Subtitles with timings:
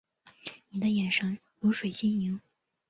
[0.69, 2.41] 你的眼神如水晶莹